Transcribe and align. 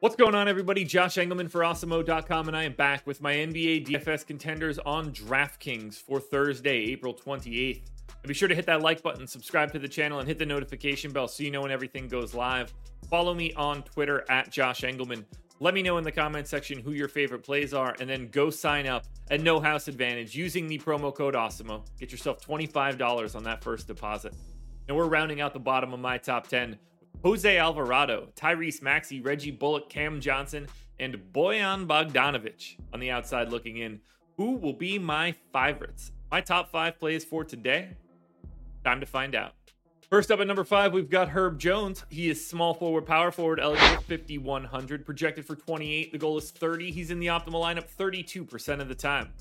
What's 0.00 0.14
going 0.14 0.34
on, 0.34 0.46
everybody? 0.46 0.84
Josh 0.84 1.14
Engleman 1.16 1.50
for 1.50 1.62
Awesemo.com, 1.62 2.48
and 2.48 2.56
I 2.56 2.64
am 2.64 2.74
back 2.74 3.06
with 3.06 3.22
my 3.22 3.32
NBA 3.32 3.86
DFS 3.86 4.26
contenders 4.26 4.78
on 4.78 5.10
DraftKings 5.10 5.94
for 5.94 6.20
Thursday, 6.20 6.92
April 6.92 7.14
28th. 7.14 7.80
And 8.10 8.28
be 8.28 8.34
sure 8.34 8.46
to 8.46 8.54
hit 8.54 8.66
that 8.66 8.82
like 8.82 9.02
button, 9.02 9.26
subscribe 9.26 9.72
to 9.72 9.78
the 9.78 9.88
channel, 9.88 10.18
and 10.18 10.28
hit 10.28 10.38
the 10.38 10.44
notification 10.44 11.12
bell 11.12 11.26
so 11.26 11.44
you 11.44 11.50
know 11.50 11.62
when 11.62 11.70
everything 11.70 12.08
goes 12.08 12.34
live. 12.34 12.74
Follow 13.08 13.32
me 13.32 13.54
on 13.54 13.82
Twitter 13.84 14.22
at 14.28 14.50
Josh 14.52 14.82
Engleman. 14.82 15.24
Let 15.60 15.72
me 15.72 15.80
know 15.80 15.96
in 15.96 16.04
the 16.04 16.12
comment 16.12 16.46
section 16.46 16.78
who 16.78 16.92
your 16.92 17.08
favorite 17.08 17.42
plays 17.42 17.72
are, 17.72 17.96
and 17.98 18.08
then 18.08 18.28
go 18.28 18.50
sign 18.50 18.86
up 18.86 19.06
at 19.30 19.40
No 19.40 19.60
House 19.60 19.88
Advantage 19.88 20.36
using 20.36 20.66
the 20.66 20.78
promo 20.78 21.12
code 21.12 21.32
Awesemo. 21.32 21.86
Get 21.98 22.12
yourself 22.12 22.46
$25 22.46 23.34
on 23.34 23.44
that 23.44 23.64
first 23.64 23.86
deposit. 23.86 24.34
And 24.88 24.96
we're 24.96 25.08
rounding 25.08 25.40
out 25.40 25.54
the 25.54 25.58
bottom 25.58 25.94
of 25.94 26.00
my 26.00 26.18
top 26.18 26.48
10 26.48 26.76
Jose 27.26 27.58
Alvarado, 27.58 28.28
Tyrese 28.36 28.80
Maxey, 28.82 29.20
Reggie 29.20 29.50
Bullock, 29.50 29.88
Cam 29.88 30.20
Johnson, 30.20 30.68
and 31.00 31.20
Bojan 31.32 31.84
Bogdanovic 31.84 32.76
on 32.94 33.00
the 33.00 33.10
outside 33.10 33.50
looking 33.50 33.78
in. 33.78 33.98
Who 34.36 34.52
will 34.52 34.72
be 34.72 34.96
my 34.96 35.34
favorites? 35.52 36.12
My 36.30 36.40
top 36.40 36.70
five 36.70 37.00
plays 37.00 37.24
for 37.24 37.42
today? 37.42 37.88
Time 38.84 39.00
to 39.00 39.06
find 39.06 39.34
out. 39.34 39.54
First 40.08 40.30
up 40.30 40.38
at 40.38 40.46
number 40.46 40.62
five, 40.62 40.92
we've 40.92 41.10
got 41.10 41.30
Herb 41.30 41.58
Jones. 41.58 42.04
He 42.10 42.30
is 42.30 42.46
small 42.46 42.74
forward, 42.74 43.06
power 43.06 43.32
forward, 43.32 43.58
eligible 43.58 44.02
5,100, 44.02 45.04
projected 45.04 45.44
for 45.44 45.56
28. 45.56 46.12
The 46.12 46.18
goal 46.18 46.38
is 46.38 46.52
30. 46.52 46.92
He's 46.92 47.10
in 47.10 47.18
the 47.18 47.26
optimal 47.26 47.60
lineup 47.60 47.86
32% 47.98 48.80
of 48.80 48.86
the 48.86 48.94
time. 48.94 49.32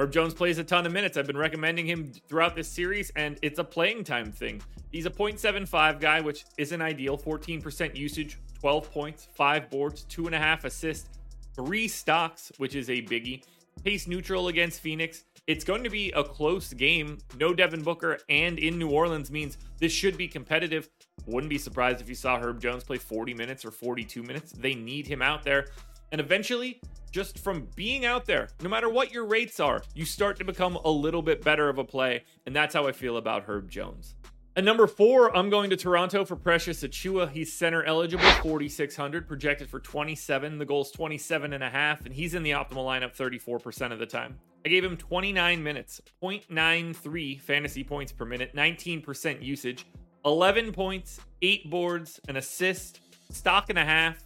Herb 0.00 0.12
Jones 0.12 0.32
plays 0.32 0.58
a 0.58 0.64
ton 0.64 0.86
of 0.86 0.92
minutes. 0.92 1.16
I've 1.16 1.26
been 1.26 1.36
recommending 1.36 1.84
him 1.84 2.12
throughout 2.28 2.54
this 2.54 2.68
series, 2.68 3.10
and 3.16 3.36
it's 3.42 3.58
a 3.58 3.64
playing 3.64 4.04
time 4.04 4.30
thing. 4.30 4.62
He's 4.92 5.06
a 5.06 5.10
0.75 5.10 5.98
guy, 5.98 6.20
which 6.20 6.44
isn't 6.56 6.80
ideal. 6.80 7.18
14% 7.18 7.96
usage, 7.96 8.38
12 8.60 8.92
points, 8.92 9.26
5 9.34 9.68
boards, 9.68 10.06
2.5 10.08 10.64
assists, 10.64 11.08
3 11.56 11.88
stocks, 11.88 12.52
which 12.58 12.76
is 12.76 12.88
a 12.90 13.02
biggie. 13.02 13.42
Pace 13.82 14.06
neutral 14.06 14.48
against 14.48 14.80
Phoenix. 14.80 15.24
It's 15.48 15.64
going 15.64 15.82
to 15.82 15.90
be 15.90 16.12
a 16.12 16.22
close 16.22 16.72
game. 16.72 17.18
No 17.40 17.52
Devin 17.52 17.82
Booker, 17.82 18.18
and 18.28 18.58
in 18.58 18.78
New 18.78 18.90
Orleans 18.90 19.32
means 19.32 19.58
this 19.78 19.90
should 19.90 20.16
be 20.16 20.28
competitive. 20.28 20.88
Wouldn't 21.26 21.50
be 21.50 21.58
surprised 21.58 22.00
if 22.00 22.08
you 22.08 22.14
saw 22.14 22.38
Herb 22.38 22.60
Jones 22.60 22.84
play 22.84 22.98
40 22.98 23.34
minutes 23.34 23.64
or 23.64 23.72
42 23.72 24.22
minutes. 24.22 24.52
They 24.52 24.74
need 24.74 25.08
him 25.08 25.22
out 25.22 25.42
there. 25.42 25.66
And 26.12 26.20
eventually, 26.20 26.80
just 27.10 27.38
from 27.38 27.68
being 27.74 28.04
out 28.04 28.26
there, 28.26 28.48
no 28.62 28.68
matter 28.68 28.88
what 28.88 29.12
your 29.12 29.26
rates 29.26 29.60
are, 29.60 29.82
you 29.94 30.04
start 30.04 30.38
to 30.38 30.44
become 30.44 30.76
a 30.84 30.90
little 30.90 31.22
bit 31.22 31.42
better 31.42 31.68
of 31.68 31.78
a 31.78 31.84
play. 31.84 32.24
And 32.46 32.54
that's 32.54 32.74
how 32.74 32.86
I 32.86 32.92
feel 32.92 33.16
about 33.16 33.44
Herb 33.44 33.70
Jones. 33.70 34.14
At 34.58 34.64
number 34.64 34.88
four, 34.88 35.36
I'm 35.36 35.50
going 35.50 35.70
to 35.70 35.76
Toronto 35.76 36.24
for 36.24 36.34
Precious 36.34 36.82
Achiuwa. 36.82 37.30
He's 37.30 37.52
center 37.52 37.84
eligible, 37.84 38.28
4,600, 38.42 39.28
projected 39.28 39.70
for 39.70 39.78
27. 39.78 40.58
The 40.58 40.64
goal's 40.64 40.90
27 40.90 41.52
and 41.52 41.62
a 41.62 41.70
half, 41.70 42.04
and 42.04 42.12
he's 42.12 42.34
in 42.34 42.42
the 42.42 42.50
optimal 42.50 42.84
lineup 42.84 43.16
34% 43.16 43.92
of 43.92 44.00
the 44.00 44.06
time. 44.06 44.36
I 44.66 44.68
gave 44.68 44.82
him 44.82 44.96
29 44.96 45.62
minutes, 45.62 46.00
0.93 46.20 47.40
fantasy 47.40 47.84
points 47.84 48.10
per 48.10 48.24
minute, 48.24 48.52
19% 48.56 49.40
usage, 49.44 49.86
11 50.24 50.72
points, 50.72 51.20
8 51.40 51.70
boards, 51.70 52.18
an 52.28 52.36
assist, 52.36 52.98
stock 53.30 53.70
and 53.70 53.78
a 53.78 53.84
half, 53.84 54.24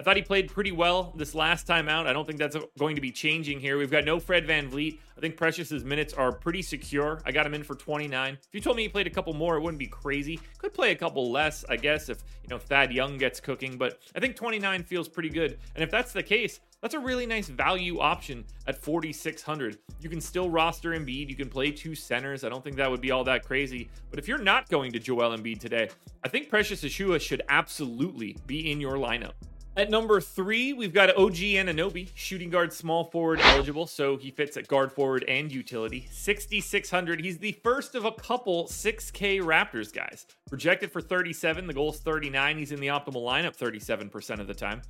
I 0.00 0.02
thought 0.02 0.16
he 0.16 0.22
played 0.22 0.50
pretty 0.50 0.72
well 0.72 1.12
this 1.16 1.36
last 1.36 1.68
time 1.68 1.88
out. 1.88 2.08
I 2.08 2.12
don't 2.12 2.26
think 2.26 2.40
that's 2.40 2.56
going 2.78 2.96
to 2.96 3.00
be 3.00 3.12
changing 3.12 3.60
here. 3.60 3.78
We've 3.78 3.92
got 3.92 4.04
no 4.04 4.18
Fred 4.18 4.44
VanVleet. 4.44 4.98
I 5.16 5.20
think 5.20 5.36
Precious's 5.36 5.84
minutes 5.84 6.12
are 6.12 6.32
pretty 6.32 6.62
secure. 6.62 7.22
I 7.24 7.30
got 7.30 7.46
him 7.46 7.54
in 7.54 7.62
for 7.62 7.76
29. 7.76 8.34
If 8.34 8.48
you 8.52 8.60
told 8.60 8.76
me 8.76 8.82
he 8.82 8.88
played 8.88 9.06
a 9.06 9.10
couple 9.10 9.32
more, 9.34 9.56
it 9.56 9.60
wouldn't 9.60 9.78
be 9.78 9.86
crazy. 9.86 10.40
Could 10.58 10.74
play 10.74 10.90
a 10.90 10.96
couple 10.96 11.30
less, 11.30 11.64
I 11.68 11.76
guess, 11.76 12.08
if 12.08 12.24
you 12.42 12.48
know 12.48 12.58
Thad 12.58 12.92
Young 12.92 13.18
gets 13.18 13.38
cooking. 13.38 13.78
But 13.78 14.00
I 14.16 14.20
think 14.20 14.34
29 14.34 14.82
feels 14.82 15.08
pretty 15.08 15.28
good. 15.28 15.58
And 15.76 15.84
if 15.84 15.92
that's 15.92 16.12
the 16.12 16.24
case, 16.24 16.58
that's 16.80 16.94
a 16.94 16.98
really 16.98 17.24
nice 17.24 17.48
value 17.48 18.00
option 18.00 18.44
at 18.66 18.76
4,600. 18.76 19.78
You 20.00 20.10
can 20.10 20.20
still 20.20 20.50
roster 20.50 20.90
Embiid. 20.90 21.28
You 21.28 21.36
can 21.36 21.48
play 21.48 21.70
two 21.70 21.94
centers. 21.94 22.42
I 22.42 22.48
don't 22.48 22.64
think 22.64 22.74
that 22.76 22.90
would 22.90 23.00
be 23.00 23.12
all 23.12 23.22
that 23.24 23.44
crazy. 23.44 23.88
But 24.10 24.18
if 24.18 24.26
you're 24.26 24.38
not 24.38 24.68
going 24.68 24.90
to 24.90 24.98
Joel 24.98 25.36
Embiid 25.36 25.60
today, 25.60 25.88
I 26.24 26.28
think 26.28 26.50
Precious 26.50 26.82
Achiuwa 26.82 27.20
should 27.20 27.42
absolutely 27.48 28.36
be 28.46 28.72
in 28.72 28.80
your 28.80 28.96
lineup. 28.96 29.34
At 29.76 29.90
number 29.90 30.20
three, 30.20 30.72
we've 30.72 30.94
got 30.94 31.16
OG 31.16 31.34
Anunoby, 31.34 32.08
shooting 32.14 32.48
guard, 32.48 32.72
small 32.72 33.10
forward 33.10 33.40
eligible, 33.40 33.88
so 33.88 34.16
he 34.16 34.30
fits 34.30 34.56
at 34.56 34.68
guard 34.68 34.92
forward 34.92 35.24
and 35.26 35.50
utility. 35.50 36.06
6,600. 36.12 37.20
He's 37.20 37.38
the 37.38 37.58
first 37.64 37.96
of 37.96 38.04
a 38.04 38.12
couple 38.12 38.66
6K 38.66 39.40
Raptors 39.40 39.92
guys. 39.92 40.26
Projected 40.48 40.92
for 40.92 41.00
37, 41.00 41.66
the 41.66 41.72
goal 41.72 41.90
is 41.90 41.98
39. 41.98 42.56
He's 42.56 42.70
in 42.70 42.78
the 42.78 42.86
optimal 42.86 43.24
lineup 43.24 43.56
37% 43.56 44.38
of 44.38 44.46
the 44.46 44.54
time. 44.54 44.80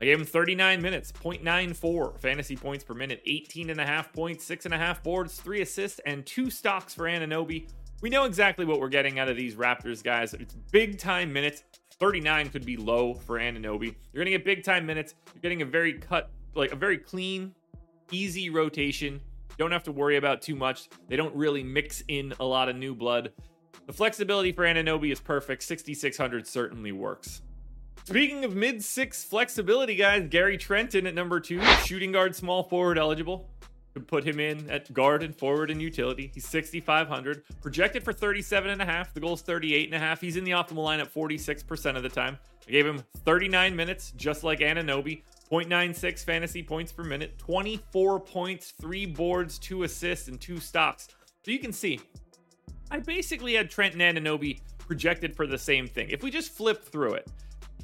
I 0.00 0.06
gave 0.06 0.18
him 0.18 0.26
39 0.26 0.82
minutes, 0.82 1.12
0.94 1.12 2.18
fantasy 2.18 2.56
points 2.56 2.82
per 2.82 2.94
minute, 2.94 3.22
18 3.24 3.70
and 3.70 3.80
a 3.80 3.86
half 3.86 4.12
points, 4.12 4.44
six 4.44 4.64
and 4.64 4.74
a 4.74 4.78
half 4.78 5.04
boards, 5.04 5.36
three 5.36 5.60
assists, 5.60 6.00
and 6.04 6.26
two 6.26 6.50
stocks 6.50 6.92
for 6.92 7.04
Anunoby. 7.04 7.68
We 8.00 8.10
know 8.10 8.24
exactly 8.24 8.64
what 8.64 8.80
we're 8.80 8.88
getting 8.88 9.20
out 9.20 9.28
of 9.28 9.36
these 9.36 9.54
Raptors 9.54 10.02
guys. 10.02 10.34
It's 10.34 10.54
big 10.72 10.98
time 10.98 11.32
minutes. 11.32 11.62
39 12.02 12.50
could 12.50 12.66
be 12.66 12.76
low 12.76 13.14
for 13.14 13.38
Anunoby. 13.38 13.94
You're 14.12 14.24
going 14.24 14.26
to 14.26 14.32
get 14.32 14.44
big 14.44 14.64
time 14.64 14.84
minutes. 14.84 15.14
You're 15.32 15.40
getting 15.40 15.62
a 15.62 15.64
very 15.64 15.92
cut, 15.92 16.30
like 16.56 16.72
a 16.72 16.76
very 16.76 16.98
clean, 16.98 17.54
easy 18.10 18.50
rotation. 18.50 19.20
You 19.50 19.56
don't 19.56 19.70
have 19.70 19.84
to 19.84 19.92
worry 19.92 20.16
about 20.16 20.42
too 20.42 20.56
much. 20.56 20.88
They 21.06 21.14
don't 21.14 21.32
really 21.32 21.62
mix 21.62 22.02
in 22.08 22.34
a 22.40 22.44
lot 22.44 22.68
of 22.68 22.74
new 22.74 22.96
blood. 22.96 23.30
The 23.86 23.92
flexibility 23.92 24.50
for 24.50 24.64
Anunoby 24.64 25.12
is 25.12 25.20
perfect. 25.20 25.62
6,600 25.62 26.44
certainly 26.44 26.90
works. 26.90 27.42
Speaking 28.02 28.44
of 28.44 28.56
mid 28.56 28.82
six 28.82 29.22
flexibility, 29.22 29.94
guys, 29.94 30.26
Gary 30.28 30.58
Trenton 30.58 31.06
at 31.06 31.14
number 31.14 31.38
two, 31.38 31.62
shooting 31.84 32.10
guard, 32.10 32.34
small 32.34 32.64
forward 32.64 32.98
eligible. 32.98 33.48
Could 33.94 34.08
put 34.08 34.24
him 34.24 34.40
in 34.40 34.70
at 34.70 34.92
guard 34.94 35.22
and 35.22 35.36
forward 35.36 35.70
and 35.70 35.82
utility. 35.82 36.30
He's 36.32 36.46
6,500, 36.48 37.42
projected 37.60 38.02
for 38.02 38.12
37 38.12 38.70
and 38.70 38.80
a 38.80 38.86
half. 38.86 39.12
The 39.12 39.20
goal 39.20 39.34
is 39.34 39.42
38 39.42 39.86
and 39.86 39.94
a 39.94 39.98
half. 39.98 40.20
He's 40.20 40.36
in 40.36 40.44
the 40.44 40.52
optimal 40.52 40.84
line 40.84 40.92
lineup 40.92 41.10
46% 41.10 41.96
of 41.96 42.02
the 42.02 42.08
time. 42.08 42.38
I 42.66 42.70
gave 42.70 42.86
him 42.86 43.02
39 43.24 43.74
minutes, 43.74 44.12
just 44.16 44.44
like 44.44 44.60
Anunoby. 44.60 45.22
0.96 45.50 46.24
fantasy 46.24 46.62
points 46.62 46.92
per 46.92 47.04
minute, 47.04 47.36
24 47.36 48.20
points, 48.20 48.72
three 48.80 49.04
boards, 49.04 49.58
two 49.58 49.82
assists, 49.82 50.28
and 50.28 50.40
two 50.40 50.58
stocks. 50.58 51.08
So 51.44 51.50
you 51.50 51.58
can 51.58 51.74
see, 51.74 52.00
I 52.90 53.00
basically 53.00 53.52
had 53.54 53.68
Trent 53.68 53.94
and 53.94 54.16
Anunoby 54.16 54.60
projected 54.78 55.36
for 55.36 55.46
the 55.46 55.58
same 55.58 55.86
thing. 55.86 56.08
If 56.08 56.22
we 56.22 56.30
just 56.30 56.52
flip 56.52 56.82
through 56.82 57.14
it, 57.14 57.30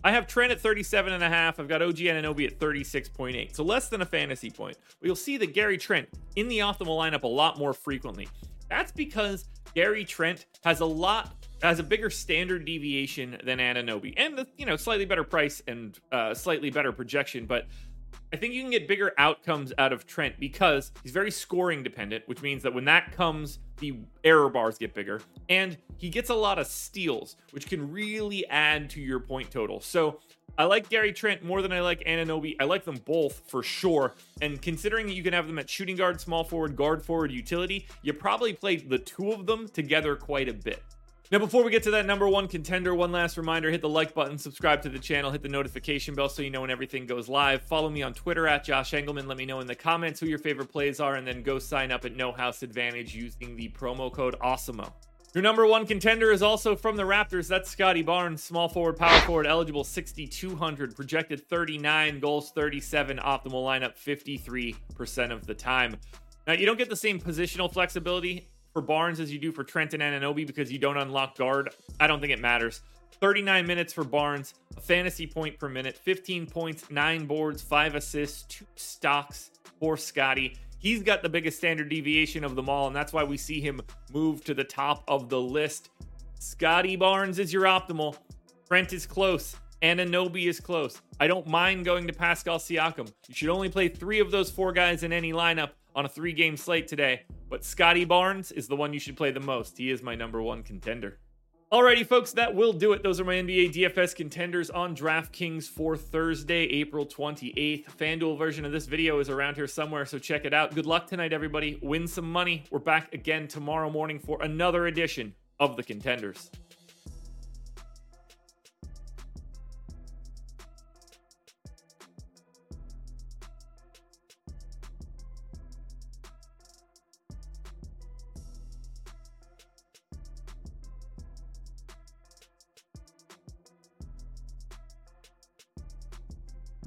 I 0.05 0.13
have 0.13 0.27
Trent 0.27 0.53
at 0.53 0.61
37 0.61 1.13
and 1.13 1.23
a 1.23 1.29
half. 1.29 1.59
I've 1.59 1.69
got 1.69 1.83
OG 1.83 1.97
Anunoby 1.97 2.47
at 2.47 2.59
36.8. 2.59 3.55
So 3.55 3.65
less 3.65 3.89
than 3.89 4.03
a 4.03 4.07
fantasy 4.07 4.51
point. 4.51 4.77
But 5.01 5.07
you'll 5.07 5.17
see 5.17 5.37
that 5.39 5.55
Gary 5.55 5.77
Trent 5.77 6.09
in 6.37 6.49
the 6.49 6.59
optimal 6.59 6.99
lineup 6.99 7.25
a 7.25 7.29
lot 7.29 7.59
more 7.59 7.73
frequently. 7.73 8.29
That's 8.71 8.93
because 8.93 9.47
Gary 9.75 10.05
Trent 10.05 10.47
has 10.65 10.81
a 10.81 10.87
lot 10.87 11.35
has 11.63 11.81
a 11.81 11.83
bigger 11.83 12.09
standard 12.09 12.65
deviation 12.65 13.37
than 13.43 13.59
Anunoby 13.59 14.15
and 14.17 14.39
the, 14.39 14.47
you 14.57 14.65
know 14.65 14.77
slightly 14.77 15.05
better 15.05 15.25
price 15.25 15.61
and 15.67 15.99
uh, 16.13 16.33
slightly 16.33 16.71
better 16.71 16.93
projection 16.93 17.47
but 17.47 17.67
I 18.33 18.37
think 18.37 18.53
you 18.53 18.63
can 18.63 18.71
get 18.71 18.87
bigger 18.87 19.13
outcomes 19.17 19.73
out 19.79 19.93
of 19.93 20.07
Trent 20.07 20.39
because 20.39 20.93
he's 21.03 21.13
very 21.13 21.31
scoring 21.31 21.83
dependent, 21.83 22.29
which 22.29 22.43
means 22.43 22.63
that 22.63 22.75
when 22.75 22.85
that 22.85 23.13
comes, 23.13 23.59
the 23.79 23.95
error 24.23 24.51
bars 24.51 24.77
get 24.77 24.93
bigger. 24.93 25.23
And 25.49 25.79
he 25.97 26.11
gets 26.11 26.29
a 26.29 26.35
lot 26.35 26.59
of 26.59 26.67
steals, 26.67 27.37
which 27.53 27.67
can 27.67 27.91
really 27.91 28.47
add 28.49 28.91
to 28.91 29.01
your 29.01 29.21
point 29.21 29.51
total. 29.51 29.81
So 29.81 30.21
I 30.59 30.65
like 30.65 30.89
Gary 30.89 31.13
Trent 31.13 31.43
more 31.43 31.63
than 31.63 31.73
I 31.73 31.81
like 31.81 32.01
Anunoby. 32.01 32.57
I 32.61 32.65
like 32.65 32.85
them 32.85 33.01
both 33.05 33.43
for 33.47 33.63
sure. 33.63 34.15
And 34.43 34.61
considering 34.61 35.07
that 35.07 35.15
you 35.15 35.23
can 35.23 35.33
have 35.33 35.47
them 35.47 35.59
at 35.59 35.71
shooting 35.71 35.97
guard, 35.97 36.21
small 36.21 36.45
forward, 36.45 36.77
guard 36.77 37.03
forward, 37.03 37.31
utility, 37.31 37.87
you 38.03 38.13
probably 38.13 38.53
play 38.53 38.77
the 38.77 38.99
two 38.99 39.31
of 39.31 39.47
them 39.47 39.69
together 39.69 40.17
quite 40.17 40.49
a 40.49 40.55
bit. 40.55 40.83
Now, 41.31 41.39
before 41.39 41.63
we 41.63 41.71
get 41.71 41.83
to 41.83 41.91
that 41.91 42.07
number 42.07 42.27
one 42.27 42.49
contender, 42.49 42.95
one 42.95 43.13
last 43.13 43.37
reminder 43.37 43.71
hit 43.71 43.83
the 43.83 43.89
like 43.89 44.15
button, 44.15 44.39
subscribe 44.39 44.81
to 44.81 44.89
the 44.89 44.99
channel, 44.99 45.31
hit 45.31 45.43
the 45.43 45.49
notification 45.51 46.15
bell 46.15 46.31
so 46.31 46.41
you 46.41 46.49
know 46.49 46.63
when 46.63 46.71
everything 46.71 47.05
goes 47.05 47.29
live. 47.29 47.61
Follow 47.61 47.91
me 47.91 48.01
on 48.01 48.15
Twitter 48.15 48.49
at 48.49 48.65
Josh 48.65 48.93
Engleman. 48.93 49.27
Let 49.27 49.37
me 49.37 49.45
know 49.45 49.61
in 49.61 49.67
the 49.67 49.75
comments 49.75 50.21
who 50.21 50.27
your 50.27 50.39
favorite 50.39 50.73
plays 50.73 51.01
are, 51.01 51.17
and 51.17 51.27
then 51.27 51.43
go 51.43 51.59
sign 51.59 51.93
up 51.93 52.07
at 52.07 52.17
No 52.17 52.33
House 52.33 52.63
Advantage 52.63 53.15
using 53.15 53.57
the 53.57 53.69
promo 53.69 54.11
code 54.11 54.37
AWESEMO. 54.41 54.91
Your 55.35 55.43
number 55.43 55.67
one 55.67 55.85
contender 55.85 56.31
is 56.31 56.43
also 56.43 56.75
from 56.75 56.97
the 56.97 57.03
Raptors. 57.03 57.47
That's 57.47 57.69
Scottie 57.69 58.01
Barnes, 58.01 58.43
small 58.43 58.71
forward, 58.71 58.97
power 58.97 59.21
forward, 59.21 59.47
eligible 59.47 59.85
6,200, 59.85 60.97
projected 60.97 61.47
39, 61.47 62.21
goals 62.21 62.53
37, 62.53 63.19
optimal 63.19 63.67
lineup 63.67 63.99
53% 63.99 65.31
of 65.31 65.47
the 65.47 65.53
time. 65.53 65.99
Now, 66.47 66.55
you 66.55 66.65
don't 66.65 66.79
get 66.79 66.89
the 66.89 66.97
same 66.97 67.21
positional 67.21 67.71
flexibility 67.71 68.49
for 68.79 68.83
Barnes 68.83 69.19
as 69.19 69.33
you 69.33 69.41
do 69.41 69.51
for 69.51 69.65
Trent 69.65 69.93
and 69.93 70.01
Anunoby 70.01 70.47
because 70.47 70.71
you 70.71 70.79
don't 70.79 70.97
unlock 70.97 71.37
guard. 71.37 71.71
I 71.99 72.07
don't 72.07 72.21
think 72.21 72.33
it 72.33 72.39
matters. 72.39 72.83
39 73.21 73.67
minutes 73.67 73.93
for 73.93 74.05
Barnes, 74.05 74.55
a 74.77 74.81
fantasy 74.81 75.27
point 75.27 75.59
per 75.59 75.69
minute, 75.69 75.97
15 75.97 76.47
points, 76.47 76.89
nine 76.89 77.27
boards, 77.27 77.61
five 77.61 77.97
assists, 77.97 78.45
two 78.45 78.65
stocks 78.77 79.51
for 79.81 79.97
Scottie. 79.97 80.55
He's 80.79 81.03
got 81.03 81.23
the 81.23 81.29
biggest 81.29 81.59
standard 81.59 81.89
deviation 81.89 82.45
of 82.45 82.55
them 82.55 82.69
all, 82.69 82.87
and 82.87 82.95
that's 82.95 83.13
why 83.13 83.25
we 83.25 83.37
see 83.37 83.61
him 83.61 83.81
move 84.15 84.45
to 84.45 84.55
the 84.55 84.63
top 84.63 85.03
of 85.09 85.29
the 85.29 85.41
list. 85.41 85.91
Scottie 86.39 86.95
Barnes 86.95 87.41
is 87.41 87.53
your 87.53 87.65
optimal. 87.65 88.17
Trent 88.69 88.93
is 88.93 89.07
close. 89.07 89.57
Anunoby 89.83 90.47
is 90.47 90.61
close. 90.61 91.03
I 91.19 91.27
don't 91.27 91.49
mind 91.49 91.85
going 91.85 92.07
to 92.07 92.13
Pascal 92.13 92.61
Siakam. 92.61 93.11
You 93.27 93.35
should 93.35 93.49
only 93.49 93.71
play 93.71 93.89
three 93.89 94.21
of 94.21 94.31
those 94.31 94.53
four 94.53 94.71
guys 94.71 95.03
in 95.03 95.13
any 95.13 95.33
lineup 95.33 95.71
on 95.99 96.05
a 96.05 96.09
three 96.09 96.33
game 96.33 96.57
slate 96.57 96.87
today, 96.87 97.23
but 97.51 97.65
Scottie 97.65 98.05
Barnes 98.05 98.53
is 98.53 98.69
the 98.69 98.77
one 98.77 98.93
you 98.93 99.01
should 99.01 99.17
play 99.17 99.33
the 99.33 99.41
most. 99.41 99.77
He 99.77 99.91
is 99.91 100.01
my 100.01 100.15
number 100.15 100.41
one 100.41 100.63
contender. 100.63 101.19
Alrighty, 101.73 102.07
folks, 102.07 102.31
that 102.35 102.55
will 102.55 102.73
do 102.73 102.93
it. 102.93 103.03
Those 103.03 103.19
are 103.19 103.25
my 103.25 103.35
NBA 103.35 103.75
DFS 103.75 104.15
contenders 104.15 104.71
on 104.71 104.95
DraftKings 104.95 105.65
for 105.65 105.97
Thursday, 105.97 106.63
April 106.67 107.05
28th. 107.05 107.87
FanDuel 107.97 108.39
version 108.39 108.65
of 108.65 108.71
this 108.71 108.87
video 108.87 109.19
is 109.19 109.29
around 109.29 109.57
here 109.57 109.67
somewhere, 109.67 110.07
so 110.07 110.21
check 110.21 110.45
it 110.45 110.55
out. 110.55 110.73
Good 110.73 110.87
luck 110.87 111.09
tonight, 111.09 111.33
everybody. 111.33 111.81
Win 111.83 112.07
some 112.07 112.31
money. 112.31 112.63
We're 112.71 112.79
back 112.79 113.13
again 113.13 113.49
tomorrow 113.49 113.91
morning 113.91 114.21
for 114.21 114.41
another 114.41 114.87
edition 114.87 115.35
of 115.59 115.77
the 115.77 115.83
Contenders. 115.83 116.49